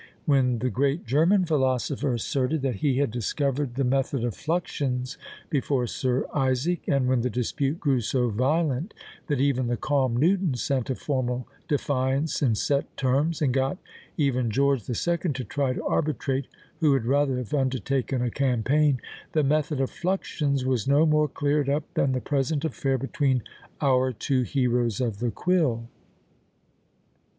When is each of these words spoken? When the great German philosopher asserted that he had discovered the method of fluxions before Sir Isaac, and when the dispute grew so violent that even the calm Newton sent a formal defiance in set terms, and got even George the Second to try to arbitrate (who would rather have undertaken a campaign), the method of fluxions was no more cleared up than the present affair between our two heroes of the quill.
When 0.25 0.57
the 0.57 0.71
great 0.71 1.05
German 1.05 1.45
philosopher 1.45 2.13
asserted 2.15 2.63
that 2.63 2.77
he 2.77 2.97
had 2.97 3.11
discovered 3.11 3.75
the 3.75 3.83
method 3.83 4.23
of 4.23 4.33
fluxions 4.33 5.15
before 5.51 5.85
Sir 5.85 6.25
Isaac, 6.33 6.87
and 6.87 7.07
when 7.07 7.21
the 7.21 7.29
dispute 7.29 7.79
grew 7.79 8.01
so 8.01 8.29
violent 8.29 8.95
that 9.27 9.39
even 9.39 9.67
the 9.67 9.77
calm 9.77 10.17
Newton 10.17 10.55
sent 10.55 10.89
a 10.89 10.95
formal 10.95 11.47
defiance 11.67 12.41
in 12.41 12.55
set 12.55 12.97
terms, 12.97 13.43
and 13.43 13.53
got 13.53 13.77
even 14.17 14.49
George 14.49 14.85
the 14.85 14.95
Second 14.95 15.35
to 15.35 15.43
try 15.43 15.73
to 15.73 15.85
arbitrate 15.85 16.47
(who 16.79 16.89
would 16.93 17.05
rather 17.05 17.37
have 17.37 17.53
undertaken 17.53 18.23
a 18.23 18.31
campaign), 18.31 18.99
the 19.33 19.43
method 19.43 19.79
of 19.79 19.91
fluxions 19.91 20.65
was 20.65 20.87
no 20.87 21.05
more 21.05 21.27
cleared 21.27 21.69
up 21.69 21.83
than 21.93 22.13
the 22.13 22.19
present 22.21 22.65
affair 22.65 22.97
between 22.97 23.43
our 23.81 24.11
two 24.11 24.41
heroes 24.41 24.99
of 24.99 25.19
the 25.19 25.29
quill. 25.29 25.89